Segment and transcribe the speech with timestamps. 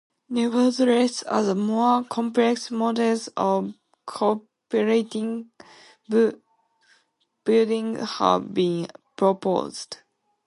[0.29, 3.75] Nevertheless, other, more complex models of
[4.07, 5.45] cooperative
[7.45, 9.97] binding have been proposed.